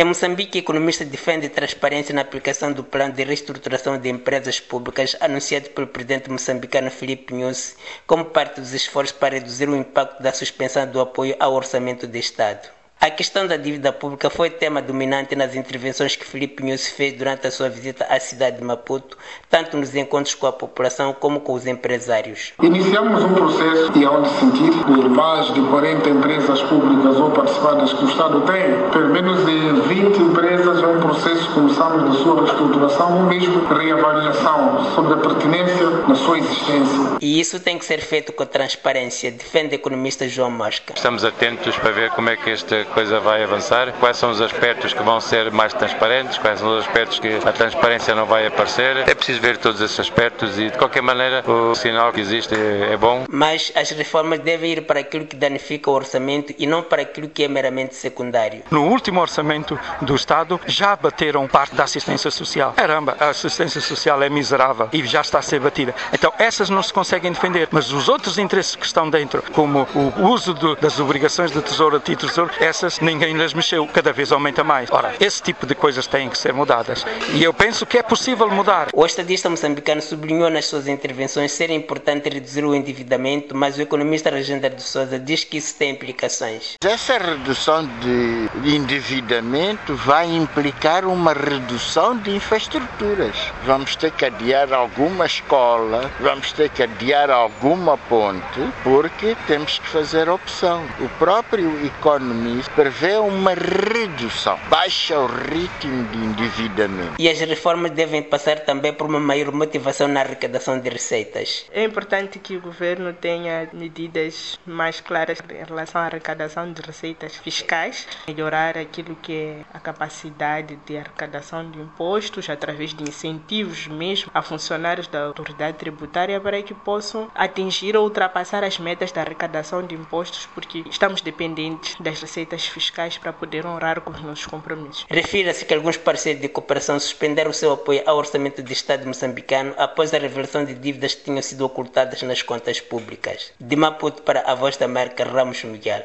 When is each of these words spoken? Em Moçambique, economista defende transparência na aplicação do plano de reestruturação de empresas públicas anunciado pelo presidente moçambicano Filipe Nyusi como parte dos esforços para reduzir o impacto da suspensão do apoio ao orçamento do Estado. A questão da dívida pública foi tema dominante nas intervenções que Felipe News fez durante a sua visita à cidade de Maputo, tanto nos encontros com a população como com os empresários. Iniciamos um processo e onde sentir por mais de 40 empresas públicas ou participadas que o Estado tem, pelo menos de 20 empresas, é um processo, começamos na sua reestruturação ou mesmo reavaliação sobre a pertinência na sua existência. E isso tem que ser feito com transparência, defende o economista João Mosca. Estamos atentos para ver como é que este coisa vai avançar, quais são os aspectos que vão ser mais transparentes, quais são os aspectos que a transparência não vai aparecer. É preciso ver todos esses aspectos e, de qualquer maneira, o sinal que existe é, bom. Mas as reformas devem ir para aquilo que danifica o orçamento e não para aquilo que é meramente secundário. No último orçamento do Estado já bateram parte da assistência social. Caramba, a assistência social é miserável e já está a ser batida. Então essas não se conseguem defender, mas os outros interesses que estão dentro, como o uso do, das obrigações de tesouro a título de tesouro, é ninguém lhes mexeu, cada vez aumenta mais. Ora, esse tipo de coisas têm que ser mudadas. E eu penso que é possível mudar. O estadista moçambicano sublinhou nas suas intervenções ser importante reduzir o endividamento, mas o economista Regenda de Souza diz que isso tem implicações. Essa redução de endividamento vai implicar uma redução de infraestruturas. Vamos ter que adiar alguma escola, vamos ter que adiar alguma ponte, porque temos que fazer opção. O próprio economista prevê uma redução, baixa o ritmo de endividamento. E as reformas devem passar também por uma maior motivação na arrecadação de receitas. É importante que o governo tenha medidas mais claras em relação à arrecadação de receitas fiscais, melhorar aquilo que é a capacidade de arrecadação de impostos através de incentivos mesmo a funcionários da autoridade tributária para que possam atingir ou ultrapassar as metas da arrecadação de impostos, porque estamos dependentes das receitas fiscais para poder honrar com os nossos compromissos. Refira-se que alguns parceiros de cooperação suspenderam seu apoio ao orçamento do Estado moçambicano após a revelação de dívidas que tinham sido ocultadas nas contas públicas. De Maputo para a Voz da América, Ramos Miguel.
Em 0.00 0.04
Moçambique, 0.04 0.58
economista 0.58 1.04
defende 1.04 1.48
transparência 1.48 2.14
na 2.14 2.20
aplicação 2.20 2.72
do 2.72 2.84
plano 2.84 3.12
de 3.12 3.24
reestruturação 3.24 3.98
de 3.98 4.08
empresas 4.08 4.60
públicas 4.60 5.16
anunciado 5.18 5.70
pelo 5.70 5.88
presidente 5.88 6.30
moçambicano 6.30 6.88
Filipe 6.88 7.34
Nyusi 7.34 7.74
como 8.06 8.26
parte 8.26 8.60
dos 8.60 8.72
esforços 8.72 9.10
para 9.10 9.34
reduzir 9.34 9.68
o 9.68 9.74
impacto 9.74 10.22
da 10.22 10.32
suspensão 10.32 10.88
do 10.88 11.00
apoio 11.00 11.34
ao 11.40 11.52
orçamento 11.52 12.06
do 12.06 12.16
Estado. 12.16 12.77
A 13.00 13.10
questão 13.10 13.46
da 13.46 13.56
dívida 13.56 13.92
pública 13.92 14.28
foi 14.28 14.50
tema 14.50 14.82
dominante 14.82 15.36
nas 15.36 15.54
intervenções 15.54 16.16
que 16.16 16.24
Felipe 16.26 16.64
News 16.64 16.88
fez 16.88 17.12
durante 17.12 17.46
a 17.46 17.50
sua 17.52 17.68
visita 17.68 18.04
à 18.10 18.18
cidade 18.18 18.56
de 18.58 18.64
Maputo, 18.64 19.16
tanto 19.48 19.76
nos 19.76 19.94
encontros 19.94 20.34
com 20.34 20.48
a 20.48 20.52
população 20.52 21.12
como 21.12 21.40
com 21.40 21.52
os 21.52 21.64
empresários. 21.64 22.54
Iniciamos 22.60 23.22
um 23.22 23.34
processo 23.34 23.92
e 23.96 24.04
onde 24.04 24.28
sentir 24.30 24.72
por 24.84 25.08
mais 25.10 25.46
de 25.54 25.60
40 25.60 26.10
empresas 26.10 26.60
públicas 26.62 27.16
ou 27.18 27.30
participadas 27.30 27.92
que 27.92 28.04
o 28.04 28.08
Estado 28.08 28.40
tem, 28.40 28.90
pelo 28.90 29.10
menos 29.10 29.46
de 29.46 29.94
20 29.94 30.18
empresas, 30.20 30.82
é 30.82 30.86
um 30.88 31.00
processo, 31.00 31.48
começamos 31.52 32.02
na 32.02 32.14
sua 32.24 32.40
reestruturação 32.40 33.16
ou 33.16 33.22
mesmo 33.26 33.64
reavaliação 33.64 34.92
sobre 34.96 35.14
a 35.14 35.16
pertinência 35.18 35.88
na 36.08 36.16
sua 36.16 36.38
existência. 36.38 37.16
E 37.20 37.38
isso 37.38 37.60
tem 37.60 37.78
que 37.78 37.84
ser 37.84 38.00
feito 38.00 38.32
com 38.32 38.44
transparência, 38.44 39.30
defende 39.30 39.72
o 39.72 39.76
economista 39.76 40.28
João 40.28 40.50
Mosca. 40.50 40.94
Estamos 40.96 41.24
atentos 41.24 41.76
para 41.76 41.92
ver 41.92 42.10
como 42.10 42.28
é 42.28 42.36
que 42.36 42.50
este 42.50 42.87
coisa 42.88 43.20
vai 43.20 43.42
avançar, 43.42 43.92
quais 44.00 44.16
são 44.16 44.30
os 44.30 44.40
aspectos 44.40 44.92
que 44.92 45.02
vão 45.02 45.20
ser 45.20 45.50
mais 45.50 45.72
transparentes, 45.72 46.38
quais 46.38 46.58
são 46.58 46.76
os 46.76 46.84
aspectos 46.84 47.18
que 47.18 47.28
a 47.28 47.52
transparência 47.52 48.14
não 48.14 48.26
vai 48.26 48.46
aparecer. 48.46 49.08
É 49.08 49.14
preciso 49.14 49.40
ver 49.40 49.56
todos 49.56 49.80
esses 49.80 49.98
aspectos 49.98 50.58
e, 50.58 50.70
de 50.70 50.78
qualquer 50.78 51.02
maneira, 51.02 51.44
o 51.48 51.74
sinal 51.74 52.12
que 52.12 52.20
existe 52.20 52.54
é, 52.54 52.96
bom. 52.96 53.24
Mas 53.28 53.72
as 53.74 53.90
reformas 53.90 54.40
devem 54.40 54.72
ir 54.72 54.82
para 54.82 55.00
aquilo 55.00 55.26
que 55.26 55.36
danifica 55.36 55.90
o 55.90 55.94
orçamento 55.94 56.54
e 56.58 56.66
não 56.66 56.82
para 56.82 57.02
aquilo 57.02 57.28
que 57.28 57.44
é 57.44 57.48
meramente 57.48 57.94
secundário. 57.94 58.62
No 58.70 58.84
último 58.88 59.20
orçamento 59.20 59.78
do 60.02 60.14
Estado 60.14 60.60
já 60.66 60.96
bateram 60.96 61.46
parte 61.46 61.74
da 61.74 61.84
assistência 61.84 62.30
social. 62.30 62.72
Caramba, 62.76 63.16
a 63.20 63.28
assistência 63.28 63.80
social 63.80 64.22
é 64.22 64.28
miserável 64.28 64.88
e 64.92 65.04
já 65.06 65.20
está 65.20 65.38
a 65.38 65.42
ser 65.42 65.60
batida. 65.60 65.94
Então 66.12 66.32
essas 66.38 66.70
não 66.70 66.82
se 66.82 66.92
conseguem 66.92 67.32
defender, 67.32 67.68
mas 67.70 67.92
os 67.92 68.08
outros 68.08 68.38
interesses 68.38 68.74
que 68.74 68.86
estão 68.86 69.08
dentro, 69.08 69.42
como 69.52 69.86
o 69.94 70.28
uso 70.28 70.54
do, 70.54 70.76
das 70.76 70.98
obrigações 70.98 71.50
de 71.50 71.60
tesouro 71.60 71.96
a 71.96 72.00
título 72.00 72.28
de 72.28 72.34
tesouro, 72.34 72.50
é 72.60 72.68
ninguém 73.00 73.34
lhes 73.36 73.54
mexeu, 73.54 73.86
cada 73.86 74.12
vez 74.12 74.32
aumenta 74.32 74.64
mais. 74.64 74.90
Ora, 74.90 75.14
esse 75.20 75.42
tipo 75.42 75.66
de 75.66 75.74
coisas 75.74 76.06
têm 76.06 76.28
que 76.28 76.38
ser 76.38 76.52
mudadas. 76.52 77.04
E 77.32 77.42
eu 77.42 77.52
penso 77.52 77.86
que 77.86 77.98
é 77.98 78.02
possível 78.02 78.48
mudar. 78.50 78.88
O 78.92 79.04
estadista 79.04 79.48
moçambicano 79.48 80.00
sublinhou 80.00 80.50
nas 80.50 80.66
suas 80.66 80.86
intervenções 80.88 81.52
ser 81.52 81.70
importante 81.70 82.28
reduzir 82.28 82.64
o 82.64 82.74
endividamento, 82.74 83.54
mas 83.54 83.76
o 83.76 83.82
economista 83.82 84.30
Regenda 84.30 84.70
de 84.70 84.82
Souza 84.82 85.18
diz 85.18 85.44
que 85.44 85.56
isso 85.56 85.74
tem 85.76 85.90
implicações. 85.90 86.74
Essa 86.84 87.18
redução 87.18 87.88
de 88.00 88.74
endividamento 88.74 89.94
vai 89.94 90.26
implicar 90.26 91.04
uma 91.04 91.32
redução 91.32 92.16
de 92.16 92.34
infraestruturas. 92.34 93.36
Vamos 93.64 93.96
ter 93.96 94.10
que 94.12 94.24
adiar 94.24 94.72
alguma 94.72 95.26
escola, 95.26 96.10
vamos 96.20 96.52
ter 96.52 96.68
que 96.70 96.82
adiar 96.82 97.30
alguma 97.30 97.96
ponte, 97.96 98.60
porque 98.82 99.36
temos 99.46 99.78
que 99.78 99.88
fazer 99.88 100.28
opção. 100.28 100.84
O 101.00 101.08
próprio 101.18 101.84
economista 101.84 102.67
prevê 102.74 103.16
uma 103.16 103.52
redução, 103.54 104.58
baixa 104.68 105.18
o 105.18 105.26
ritmo 105.26 106.04
de 106.08 106.18
endividamento. 106.18 107.14
E 107.18 107.28
as 107.28 107.40
reformas 107.40 107.90
devem 107.92 108.22
passar 108.22 108.60
também 108.60 108.92
por 108.92 109.06
uma 109.06 109.20
maior 109.20 109.52
motivação 109.52 110.08
na 110.08 110.20
arrecadação 110.20 110.78
de 110.80 110.88
receitas. 110.88 111.66
É 111.72 111.84
importante 111.84 112.38
que 112.38 112.56
o 112.56 112.60
governo 112.60 113.12
tenha 113.12 113.68
medidas 113.72 114.58
mais 114.66 115.00
claras 115.00 115.38
em 115.50 115.64
relação 115.64 116.00
à 116.00 116.04
arrecadação 116.04 116.72
de 116.72 116.80
receitas 116.82 117.36
fiscais, 117.36 118.06
melhorar 118.26 118.76
aquilo 118.76 119.16
que 119.16 119.32
é 119.32 119.56
a 119.72 119.80
capacidade 119.80 120.78
de 120.86 120.96
arrecadação 120.96 121.70
de 121.70 121.80
impostos 121.80 122.48
através 122.48 122.94
de 122.94 123.02
incentivos 123.02 123.86
mesmo 123.86 124.30
a 124.34 124.42
funcionários 124.42 125.06
da 125.08 125.24
autoridade 125.24 125.78
tributária 125.78 126.40
para 126.40 126.62
que 126.62 126.74
possam 126.74 127.30
atingir 127.34 127.96
ou 127.96 128.04
ultrapassar 128.04 128.64
as 128.64 128.78
metas 128.78 129.12
da 129.12 129.20
arrecadação 129.20 129.86
de 129.86 129.94
impostos, 129.94 130.48
porque 130.54 130.84
estamos 130.90 131.20
dependentes 131.20 131.96
das 132.00 132.20
receitas 132.20 132.57
fiscais 132.66 133.18
para 133.18 133.32
poder 133.32 133.66
honrar 133.66 134.00
com 134.00 134.10
os 134.10 134.20
nossos 134.20 134.46
compromissos. 134.46 135.06
Refira-se 135.08 135.64
que 135.64 135.74
alguns 135.74 135.96
parceiros 135.96 136.42
de 136.42 136.48
cooperação 136.48 136.98
suspenderam 136.98 137.52
seu 137.52 137.72
apoio 137.72 138.02
ao 138.06 138.16
orçamento 138.16 138.62
do 138.62 138.72
Estado 138.72 139.06
moçambicano 139.06 139.74
após 139.76 140.12
a 140.12 140.18
revelação 140.18 140.64
de 140.64 140.74
dívidas 140.74 141.14
que 141.14 141.24
tinham 141.24 141.42
sido 141.42 141.64
ocultadas 141.64 142.22
nas 142.22 142.42
contas 142.42 142.80
públicas. 142.80 143.52
De 143.60 143.76
Maputo 143.76 144.22
para 144.22 144.40
a 144.42 144.54
Voz 144.54 144.76
da 144.76 144.86
América, 144.86 145.24
Ramos 145.24 145.62
Miguel. 145.64 146.04